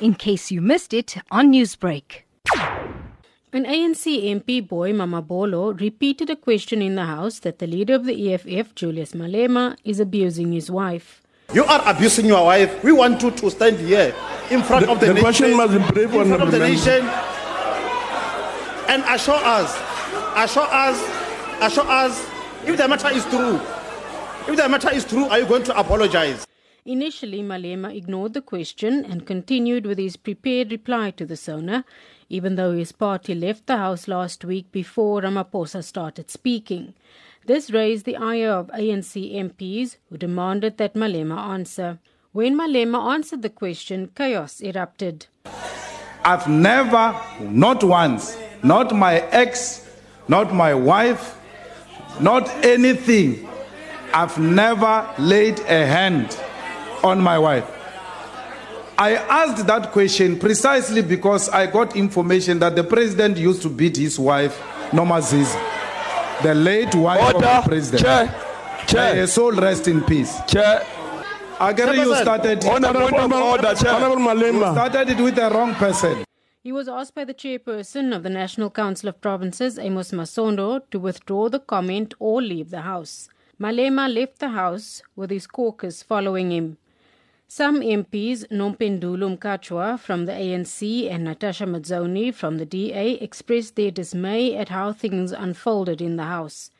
in 0.00 0.14
case 0.14 0.50
you 0.50 0.60
missed 0.60 0.92
it 0.92 1.16
on 1.30 1.52
Newsbreak. 1.52 2.22
An 3.52 3.64
ANC 3.64 4.04
MP, 4.42 4.66
Boy 4.66 4.92
Mamabolo, 4.92 5.78
repeated 5.80 6.28
a 6.28 6.36
question 6.36 6.82
in 6.82 6.94
the 6.94 7.04
House 7.04 7.38
that 7.40 7.58
the 7.58 7.66
leader 7.66 7.94
of 7.94 8.04
the 8.04 8.34
EFF, 8.34 8.74
Julius 8.74 9.12
Malema, 9.12 9.76
is 9.84 9.98
abusing 9.98 10.52
his 10.52 10.70
wife. 10.70 11.22
You 11.54 11.64
are 11.64 11.80
abusing 11.86 12.26
your 12.26 12.44
wife. 12.44 12.82
We 12.84 12.92
want 12.92 13.22
you 13.22 13.30
to 13.30 13.50
stand 13.50 13.78
here 13.78 14.14
in 14.50 14.62
front 14.62 14.84
The- 14.86 14.92
of 14.92 15.00
the, 15.00 15.06
the 15.06 15.14
nation, 15.14 15.22
question 15.24 15.56
must 15.56 15.72
be 15.72 15.78
brief, 15.92 16.12
in 16.12 16.26
front 16.28 16.42
of 16.42 16.50
the 16.50 16.58
nation, 16.58 17.04
and 18.88 19.02
assure 19.08 19.40
us, 19.42 19.72
assure 20.36 20.68
us, 20.70 21.00
assure 21.62 21.86
us, 21.88 22.28
if 22.66 22.76
the 22.76 22.88
matter 22.88 23.08
is 23.10 23.24
true, 23.26 23.58
if 24.48 24.56
the 24.56 24.68
matter 24.68 24.90
is 24.92 25.04
true, 25.04 25.24
are 25.26 25.38
you 25.38 25.46
going 25.46 25.62
to 25.64 25.78
apologize? 25.78 26.46
Initially, 26.88 27.42
Malema 27.42 27.92
ignored 27.92 28.32
the 28.32 28.40
question 28.40 29.04
and 29.04 29.26
continued 29.26 29.86
with 29.86 29.98
his 29.98 30.16
prepared 30.16 30.70
reply 30.70 31.10
to 31.10 31.26
the 31.26 31.36
Sona, 31.36 31.84
even 32.28 32.54
though 32.54 32.76
his 32.76 32.92
party 32.92 33.34
left 33.34 33.66
the 33.66 33.76
House 33.76 34.06
last 34.06 34.44
week 34.44 34.70
before 34.70 35.22
Ramaphosa 35.22 35.82
started 35.82 36.30
speaking. 36.30 36.94
This 37.44 37.72
raised 37.72 38.04
the 38.04 38.14
ire 38.14 38.52
of 38.52 38.68
ANC 38.68 39.34
MPs 39.34 39.96
who 40.08 40.16
demanded 40.16 40.78
that 40.78 40.94
Malema 40.94 41.36
answer. 41.36 41.98
When 42.30 42.56
Malema 42.56 43.14
answered 43.14 43.42
the 43.42 43.50
question, 43.50 44.12
chaos 44.14 44.60
erupted. 44.60 45.26
I've 46.24 46.46
never, 46.46 47.20
not 47.40 47.82
once, 47.82 48.38
not 48.62 48.94
my 48.94 49.22
ex, 49.32 49.90
not 50.28 50.54
my 50.54 50.72
wife, 50.72 51.36
not 52.20 52.48
anything, 52.64 53.48
I've 54.14 54.38
never 54.38 55.12
laid 55.18 55.58
a 55.60 55.84
hand 55.84 56.38
on 57.06 57.20
my 57.22 57.38
wife. 57.38 57.64
I 58.98 59.14
asked 59.14 59.66
that 59.66 59.92
question 59.92 60.38
precisely 60.38 61.02
because 61.02 61.48
I 61.50 61.66
got 61.66 61.96
information 61.96 62.58
that 62.60 62.76
the 62.76 62.84
president 62.84 63.36
used 63.36 63.60
to 63.62 63.68
beat 63.68 63.96
his 63.96 64.18
wife, 64.18 64.58
Nomazizi, 64.90 65.52
the 66.42 66.54
late 66.54 66.94
wife 66.94 67.34
of 67.34 67.40
the 67.42 67.62
president. 67.66 68.02
Chair. 68.02 68.26
Chair. 68.26 68.34
May 68.36 68.86
Chair. 68.86 69.14
her 69.16 69.26
soul 69.26 69.52
rest 69.52 69.88
in 69.88 70.00
peace. 70.02 70.38
Chair. 70.46 70.80
Agari, 71.58 71.96
you 71.96 72.12
Chairperson. 72.14 72.22
started, 72.22 72.64
Honorable, 72.64 73.28
you 73.38 73.44
order, 73.44 73.74
Chair. 73.74 73.92
Honorable 73.94 74.16
Malema. 74.22 74.72
started 74.72 75.10
it 75.10 75.18
with 75.22 75.34
the 75.34 75.50
wrong 75.50 75.74
person. 75.74 76.24
He 76.62 76.72
was 76.72 76.88
asked 76.88 77.14
by 77.14 77.24
the 77.24 77.34
chairperson 77.34 78.14
of 78.16 78.22
the 78.22 78.30
National 78.30 78.70
Council 78.70 79.08
of 79.10 79.20
Provinces, 79.20 79.78
Amos 79.78 80.10
Masondo, 80.10 80.80
to 80.90 80.98
withdraw 80.98 81.48
the 81.48 81.60
comment 81.60 82.14
or 82.18 82.42
leave 82.42 82.70
the 82.70 82.80
House. 82.82 83.28
Malema 83.60 84.12
left 84.12 84.38
the 84.40 84.48
House 84.48 85.02
with 85.14 85.30
his 85.30 85.46
caucus 85.46 86.02
following 86.02 86.50
him. 86.50 86.76
Some 87.48 87.80
MPs, 87.80 88.48
Nompendulo 88.48 89.38
Mkatshwa 89.38 90.00
from 90.00 90.26
the 90.26 90.32
ANC 90.32 91.08
and 91.08 91.22
Natasha 91.22 91.64
Mazzone 91.64 92.34
from 92.34 92.58
the 92.58 92.66
DA, 92.66 93.12
expressed 93.12 93.76
their 93.76 93.92
dismay 93.92 94.56
at 94.56 94.70
how 94.70 94.92
things 94.92 95.30
unfolded 95.30 96.02
in 96.02 96.16
the 96.16 96.24
House. 96.24 96.72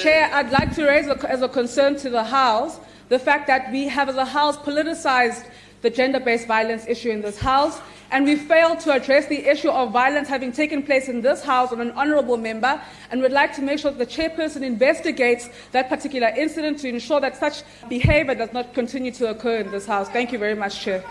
Chair, 0.00 0.28
I'd 0.34 0.50
like 0.50 0.74
to 0.74 0.84
raise 0.84 1.06
a, 1.06 1.30
as 1.30 1.42
a 1.42 1.48
concern 1.48 1.94
to 1.98 2.10
the 2.10 2.24
House 2.24 2.80
the 3.08 3.20
fact 3.20 3.46
that 3.46 3.70
we 3.70 3.86
have, 3.86 4.08
as 4.08 4.16
a 4.16 4.24
House, 4.24 4.56
politicized 4.56 5.46
the 5.82 5.90
gender 5.90 6.18
based 6.18 6.48
violence 6.48 6.88
issue 6.88 7.10
in 7.10 7.22
this 7.22 7.38
House, 7.38 7.80
and 8.10 8.24
we 8.24 8.36
failed 8.36 8.80
to 8.80 8.92
address 8.92 9.26
the 9.26 9.46
issue 9.48 9.70
of 9.70 9.92
violence 9.92 10.28
having 10.28 10.52
taken 10.52 10.82
place 10.82 11.08
in 11.08 11.20
this 11.20 11.42
House 11.42 11.72
on 11.72 11.80
an 11.80 11.92
honourable 11.92 12.36
member, 12.36 12.80
and 13.10 13.20
we 13.20 13.22
would 13.22 13.32
like 13.32 13.54
to 13.56 13.62
make 13.62 13.78
sure 13.78 13.90
that 13.90 13.98
the 13.98 14.06
chairperson 14.06 14.62
investigates 14.62 15.48
that 15.72 15.88
particular 15.88 16.28
incident 16.28 16.78
to 16.80 16.88
ensure 16.88 17.20
that 17.20 17.36
such 17.36 17.62
behaviour 17.88 18.34
does 18.34 18.52
not 18.52 18.74
continue 18.74 19.12
to 19.12 19.30
occur 19.30 19.58
in 19.58 19.70
this 19.70 19.86
House. 19.86 20.08
Thank 20.08 20.32
you 20.32 20.38
very 20.38 20.54
much, 20.54 20.80
Chair. 20.80 21.04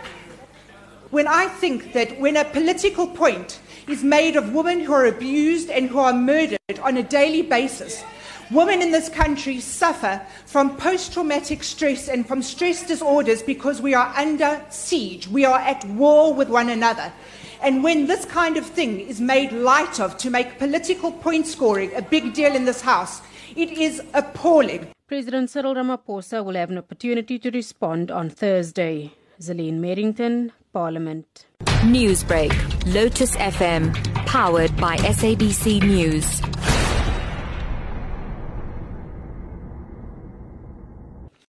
when 1.11 1.27
I 1.27 1.47
think 1.47 1.93
that 1.93 2.19
when 2.19 2.37
a 2.37 2.45
political 2.45 3.07
point 3.07 3.59
is 3.87 4.03
made 4.03 4.35
of 4.35 4.53
women 4.53 4.81
who 4.81 4.93
are 4.93 5.05
abused 5.05 5.69
and 5.69 5.89
who 5.89 5.99
are 5.99 6.13
murdered 6.13 6.59
on 6.83 6.97
a 6.97 7.03
daily 7.03 7.41
basis, 7.41 8.03
women 8.51 8.81
in 8.81 8.91
this 8.91 9.09
country 9.09 9.59
suffer 9.59 10.21
from 10.45 10.75
post 10.77 11.13
traumatic 11.13 11.63
stress 11.63 12.07
and 12.07 12.27
from 12.27 12.41
stress 12.41 12.85
disorders 12.85 13.43
because 13.43 13.81
we 13.81 13.93
are 13.93 14.13
under 14.15 14.63
siege. 14.69 15.27
We 15.27 15.45
are 15.45 15.59
at 15.59 15.85
war 15.85 16.33
with 16.33 16.49
one 16.49 16.69
another. 16.69 17.11
And 17.61 17.83
when 17.83 18.07
this 18.07 18.25
kind 18.25 18.57
of 18.57 18.65
thing 18.65 19.01
is 19.01 19.19
made 19.19 19.51
light 19.51 19.99
of 19.99 20.17
to 20.17 20.29
make 20.29 20.57
political 20.59 21.11
point 21.11 21.45
scoring 21.45 21.93
a 21.93 22.01
big 22.01 22.33
deal 22.33 22.55
in 22.55 22.65
this 22.65 22.81
House, 22.81 23.21
it 23.55 23.71
is 23.71 24.01
appalling. 24.13 24.87
President 25.07 25.49
Cyril 25.49 25.75
Ramaphosa 25.75 26.43
will 26.45 26.55
have 26.55 26.69
an 26.69 26.77
opportunity 26.77 27.39
to 27.39 27.49
respond 27.51 28.11
on 28.11 28.29
Thursday. 28.29 29.11
Zalene 29.41 29.79
Merrington, 29.79 30.51
Parliament. 30.71 31.45
Newsbreak, 31.81 32.53
Lotus 32.93 33.35
FM, 33.37 33.93
powered 34.25 34.75
by 34.77 34.97
SABC 34.97 35.81
News. 35.81 36.41